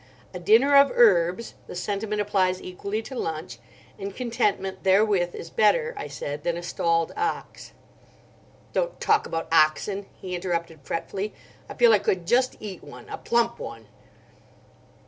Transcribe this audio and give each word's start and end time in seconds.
"A 0.33 0.39
dinner 0.39 0.75
of 0.77 0.89
herbs—the 0.95 1.75
sentiment 1.75 2.19
applies 2.21 2.59
equally 2.59 3.03
to 3.03 3.13
lunch—and 3.13 4.15
contentment 4.15 4.81
therewith 4.83 5.35
is 5.35 5.51
better," 5.51 5.93
I 5.95 6.07
said, 6.07 6.43
"than 6.43 6.57
a 6.57 6.63
stalled 6.63 7.11
ox." 7.15 7.73
"Don't 8.73 8.99
talk 8.99 9.27
about 9.27 9.47
oxen," 9.51 10.07
he 10.19 10.33
interrupted 10.33 10.79
fretfully. 10.81 11.35
"I 11.69 11.75
feel 11.75 11.93
I 11.93 11.99
could 11.99 12.25
just 12.25 12.57
eat 12.59 12.83
one—a 12.83 13.19
plump 13.19 13.59
one." 13.59 13.89